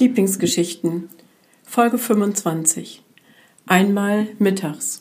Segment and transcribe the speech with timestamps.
[0.00, 1.10] Lieblingsgeschichten
[1.62, 3.02] Folge 25
[3.66, 5.00] Einmal mittags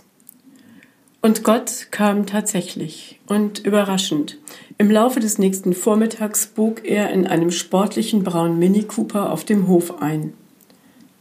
[1.21, 4.39] Und Gott kam tatsächlich und überraschend.
[4.77, 9.69] Im Laufe des nächsten Vormittags bog er in einem sportlichen braunen Mini Cooper auf dem
[9.69, 10.33] Hof ein.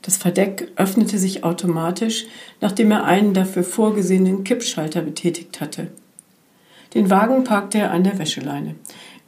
[0.03, 2.27] Das Verdeck öffnete sich automatisch,
[2.61, 5.87] nachdem er einen dafür vorgesehenen Kippschalter betätigt hatte.
[6.95, 8.75] Den Wagen parkte er an der Wäscheleine.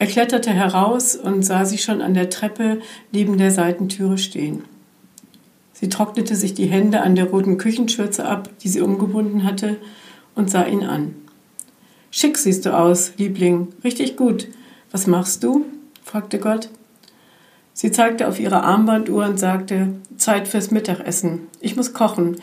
[0.00, 2.80] Er kletterte heraus und sah sie schon an der Treppe
[3.12, 4.64] neben der Seitentüre stehen.
[5.74, 9.76] Sie trocknete sich die Hände an der roten Küchenschürze ab, die sie umgebunden hatte,
[10.34, 11.14] und sah ihn an.
[12.10, 14.48] Schick siehst du aus, Liebling, richtig gut.
[14.90, 15.66] Was machst du?
[16.02, 16.70] fragte Gott.
[17.74, 21.42] Sie zeigte auf ihre Armbanduhr und sagte, Zeit fürs Mittagessen.
[21.60, 22.38] Ich muss kochen.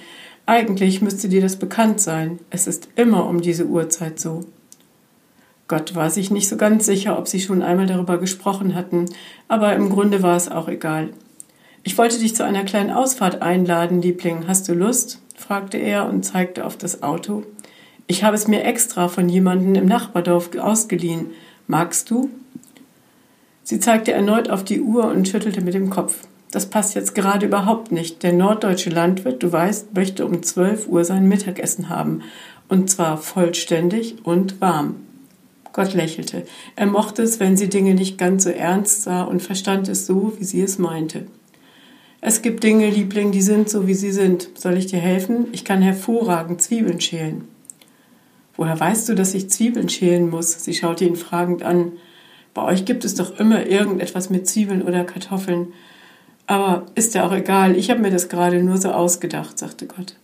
[0.45, 2.37] Eigentlich müsste dir das bekannt sein.
[2.51, 4.45] Es ist immer um diese Uhrzeit so.
[5.67, 9.05] Gott war sich nicht so ganz sicher, ob sie schon einmal darüber gesprochen hatten,
[9.47, 11.09] aber im Grunde war es auch egal.
[11.83, 14.47] Ich wollte dich zu einer kleinen Ausfahrt einladen, Liebling.
[14.47, 15.21] Hast du Lust?
[15.35, 17.43] fragte er und zeigte auf das Auto.
[18.07, 21.27] Ich habe es mir extra von jemandem im Nachbardorf ausgeliehen.
[21.67, 22.29] Magst du?
[23.63, 26.27] Sie zeigte erneut auf die Uhr und schüttelte mit dem Kopf.
[26.51, 28.23] Das passt jetzt gerade überhaupt nicht.
[28.23, 32.21] Der norddeutsche Landwirt, du weißt, möchte um zwölf Uhr sein Mittagessen haben.
[32.69, 35.06] Und zwar vollständig und warm.
[35.77, 36.43] Gott lächelte.
[36.75, 40.33] Er mochte es, wenn sie Dinge nicht ganz so ernst sah und verstand es so,
[40.39, 41.27] wie sie es meinte.
[42.19, 44.49] Es gibt Dinge, Liebling, die sind so, wie sie sind.
[44.57, 45.45] Soll ich dir helfen?
[45.51, 47.47] Ich kann hervorragend Zwiebeln schälen.
[48.55, 50.63] Woher weißt du, dass ich Zwiebeln schälen muss?
[50.63, 51.91] Sie schaute ihn fragend an.
[52.55, 55.73] Bei euch gibt es doch immer irgendetwas mit Zwiebeln oder Kartoffeln.
[56.47, 60.15] Aber ist ja auch egal, ich habe mir das gerade nur so ausgedacht, sagte Gott.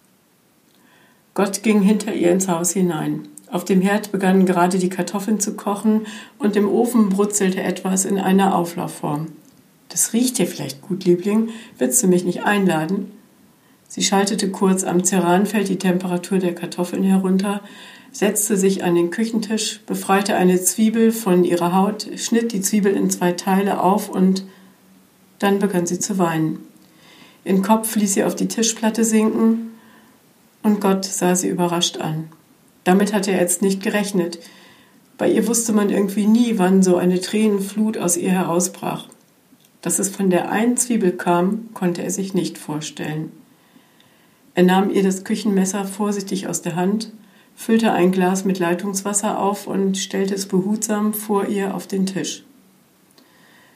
[1.36, 3.28] Gott ging hinter ihr ins Haus hinein.
[3.53, 6.08] Auf dem Herd begannen gerade die Kartoffeln zu kochen
[6.40, 9.28] und im Ofen brutzelte etwas in einer Auflaufform.
[9.90, 11.50] Das riecht dir vielleicht gut, Liebling.
[11.78, 13.12] Willst du mich nicht einladen?
[13.88, 17.62] Sie schaltete kurz am Ceranfeld die Temperatur der Kartoffeln herunter,
[18.12, 23.12] setzte sich an den Küchentisch, befreite eine Zwiebel von ihrer Haut, schnitt die Zwiebel in
[23.12, 24.46] zwei Teile auf und
[25.38, 26.58] dann begann sie zu weinen.
[27.46, 29.74] Ihren Kopf ließ sie auf die Tischplatte sinken
[30.63, 32.30] und Gott sah sie überrascht an.
[32.83, 34.39] Damit hatte er jetzt nicht gerechnet.
[35.17, 39.07] Bei ihr wusste man irgendwie nie, wann so eine Tränenflut aus ihr herausbrach.
[39.81, 43.31] Dass es von der einen Zwiebel kam, konnte er sich nicht vorstellen.
[44.55, 47.11] Er nahm ihr das Küchenmesser vorsichtig aus der Hand,
[47.55, 52.44] füllte ein Glas mit Leitungswasser auf und stellte es behutsam vor ihr auf den Tisch.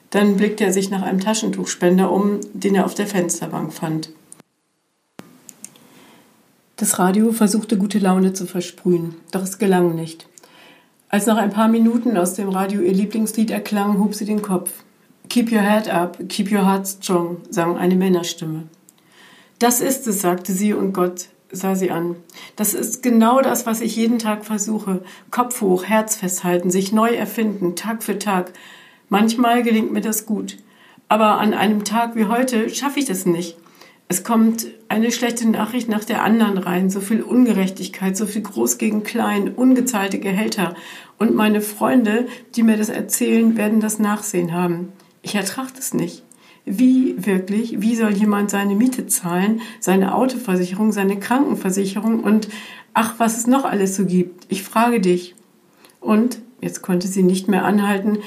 [0.10, 4.10] Dann blickte er sich nach einem Taschentuchspender um, den er auf der Fensterbank fand.
[6.80, 10.28] Das Radio versuchte gute Laune zu versprühen, doch es gelang nicht.
[11.10, 14.84] Als nach ein paar Minuten aus dem Radio ihr Lieblingslied erklang, hob sie den Kopf.
[15.28, 18.66] Keep your head up, keep your heart strong, sang eine Männerstimme.
[19.58, 22.16] Das ist es, sagte sie und Gott sah sie an.
[22.56, 25.02] Das ist genau das, was ich jeden Tag versuche.
[25.32, 28.54] Kopf hoch, Herz festhalten, sich neu erfinden, Tag für Tag.
[29.10, 30.58] Manchmal gelingt mir das gut.
[31.10, 33.58] Aber an einem Tag wie heute schaffe ich das nicht.
[34.10, 38.78] Es kommt eine schlechte Nachricht nach der anderen rein, so viel Ungerechtigkeit, so viel Groß
[38.78, 40.76] gegen Klein, ungezahlte Gehälter.
[41.18, 44.94] Und meine Freunde, die mir das erzählen, werden das Nachsehen haben.
[45.24, 46.24] Ich ertrage es nicht.
[46.64, 52.48] Wie wirklich, wie soll jemand seine Miete zahlen, seine Autoversicherung, seine Krankenversicherung und
[52.94, 54.46] ach, was es noch alles so gibt?
[54.48, 55.36] Ich frage dich.
[56.00, 58.20] Und, jetzt konnte sie nicht mehr anhalten,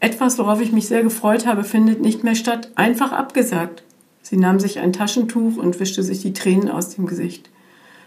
[0.00, 3.82] etwas, worauf ich mich sehr gefreut habe, findet nicht mehr statt, einfach abgesagt.
[4.28, 7.48] Sie nahm sich ein Taschentuch und wischte sich die Tränen aus dem Gesicht.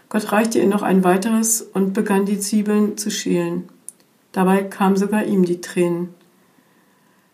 [0.08, 3.64] Gott reichte ihr noch ein weiteres und begann die Zwiebeln zu schälen.
[4.30, 6.10] Dabei kamen sogar ihm die Tränen.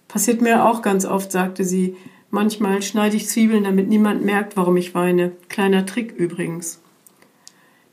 [0.08, 1.96] Passiert mir auch ganz oft, sagte sie.
[2.30, 5.32] Manchmal schneide ich Zwiebeln, damit niemand merkt, warum ich weine.
[5.50, 6.80] Kleiner Trick übrigens.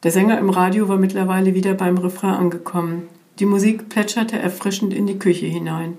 [0.04, 3.10] Der Sänger im Radio war mittlerweile wieder beim Refrain angekommen.
[3.40, 5.98] Die Musik plätscherte erfrischend in die Küche hinein.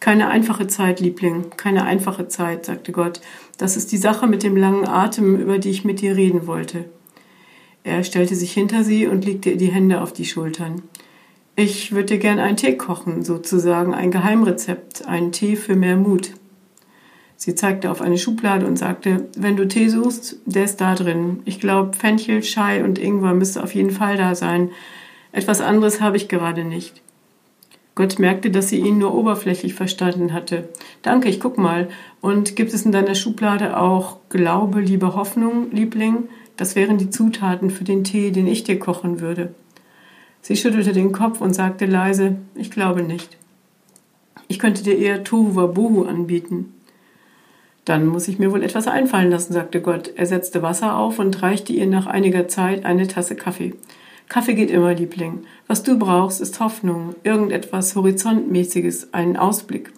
[0.00, 3.20] Keine einfache Zeit, Liebling, keine einfache Zeit, sagte Gott.
[3.58, 6.84] Das ist die Sache mit dem langen Atem, über die ich mit dir reden wollte.
[7.84, 10.82] Er stellte sich hinter sie und legte ihr die Hände auf die Schultern.
[11.56, 16.32] Ich würde dir gern einen Tee kochen, sozusagen ein Geheimrezept, einen Tee für mehr Mut.
[17.36, 21.42] Sie zeigte auf eine Schublade und sagte, wenn du Tee suchst, der ist da drin.
[21.44, 24.70] Ich glaube, Fenchel, Schei und Ingwer müsste auf jeden Fall da sein.
[25.30, 27.02] Etwas anderes habe ich gerade nicht.
[27.94, 30.68] Gott merkte, dass sie ihn nur oberflächlich verstanden hatte.
[31.02, 31.88] Danke, ich guck mal.
[32.20, 36.28] Und gibt es in deiner Schublade auch Glaube, Liebe, Hoffnung, Liebling?
[36.56, 39.54] Das wären die Zutaten für den Tee, den ich dir kochen würde.
[40.42, 43.36] Sie schüttelte den Kopf und sagte leise, ich glaube nicht.
[44.48, 46.74] Ich könnte dir eher Tohu Wabohu anbieten.
[47.84, 50.10] Dann muss ich mir wohl etwas einfallen lassen, sagte Gott.
[50.16, 53.74] Er setzte Wasser auf und reichte ihr nach einiger Zeit eine Tasse Kaffee.
[54.28, 55.44] Kaffee geht immer, Liebling.
[55.66, 59.92] Was du brauchst, ist Hoffnung, irgendetwas Horizontmäßiges, einen Ausblick.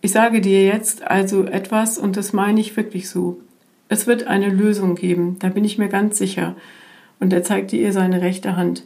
[0.00, 3.40] Ich sage dir jetzt also etwas und das meine ich wirklich so.
[3.88, 6.56] Es wird eine Lösung geben, da bin ich mir ganz sicher.
[7.20, 8.84] Und er zeigte ihr seine rechte Hand.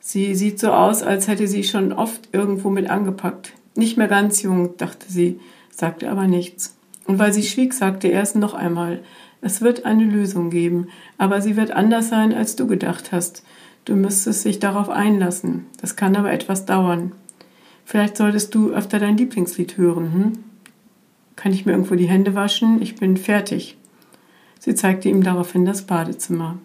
[0.00, 3.52] Sie sieht so aus, als hätte sie schon oft irgendwo mit angepackt.
[3.74, 5.40] Nicht mehr ganz jung, dachte sie,
[5.70, 6.76] sagte aber nichts.
[7.06, 9.02] Und weil sie schwieg, sagte er es noch einmal.
[9.40, 10.88] Es wird eine Lösung geben,
[11.18, 13.42] aber sie wird anders sein, als du gedacht hast.
[13.84, 15.66] Du müsstest dich darauf einlassen.
[15.80, 17.12] Das kann aber etwas dauern.
[17.84, 20.32] Vielleicht solltest du öfter dein Lieblingslied hören, hm?
[21.36, 22.80] Kann ich mir irgendwo die Hände waschen?
[22.80, 23.76] Ich bin fertig.
[24.58, 26.58] Sie zeigte ihm daraufhin das Badezimmer.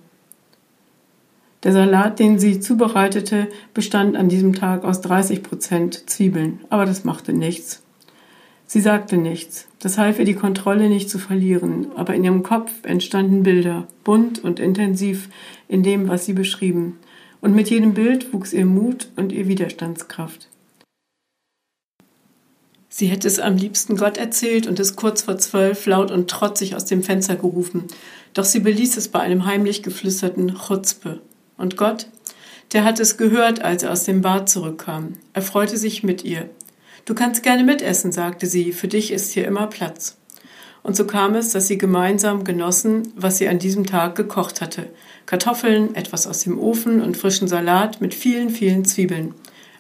[1.64, 7.04] Der Salat, den sie zubereitete, bestand an diesem Tag aus 30 Prozent Zwiebeln, aber das
[7.04, 7.84] machte nichts.
[8.66, 9.68] Sie sagte nichts.
[9.80, 14.42] Das half ihr, die Kontrolle nicht zu verlieren, aber in ihrem Kopf entstanden Bilder, bunt
[14.42, 15.28] und intensiv
[15.68, 16.98] in dem, was sie beschrieben.
[17.42, 20.50] Und mit jedem Bild wuchs ihr Mut und ihr Widerstandskraft.
[22.90, 26.76] Sie hätte es am liebsten Gott erzählt und es kurz vor zwölf laut und trotzig
[26.76, 27.86] aus dem Fenster gerufen,
[28.34, 31.22] doch sie beließ es bei einem heimlich geflüsterten Chutzpe.
[31.58, 32.08] Und Gott,
[32.74, 35.14] der hat es gehört, als er aus dem Bad zurückkam.
[35.34, 36.50] Er freute sich mit ihr.
[37.06, 40.19] Du kannst gerne mitessen, sagte sie, für dich ist hier immer Platz.
[40.90, 44.90] Und so kam es, dass sie gemeinsam genossen, was sie an diesem Tag gekocht hatte.
[45.28, 49.36] Kartoffeln, etwas aus dem Ofen und frischen Salat mit vielen, vielen Zwiebeln.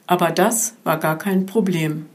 [0.06, 2.06] Aber das war gar kein Problem.